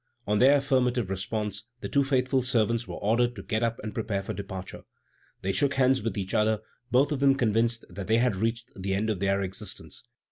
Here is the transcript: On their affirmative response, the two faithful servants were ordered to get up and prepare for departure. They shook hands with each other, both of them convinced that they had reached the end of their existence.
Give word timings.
On 0.25 0.39
their 0.39 0.57
affirmative 0.57 1.11
response, 1.11 1.63
the 1.81 1.87
two 1.87 2.03
faithful 2.03 2.41
servants 2.41 2.87
were 2.87 2.95
ordered 2.95 3.35
to 3.35 3.43
get 3.43 3.61
up 3.61 3.79
and 3.83 3.93
prepare 3.93 4.23
for 4.23 4.33
departure. 4.33 4.81
They 5.43 5.51
shook 5.51 5.75
hands 5.75 6.01
with 6.01 6.17
each 6.17 6.33
other, 6.33 6.61
both 6.89 7.11
of 7.11 7.19
them 7.19 7.35
convinced 7.35 7.85
that 7.87 8.07
they 8.07 8.17
had 8.17 8.35
reached 8.35 8.71
the 8.75 8.95
end 8.95 9.11
of 9.11 9.19
their 9.19 9.43
existence. 9.43 10.01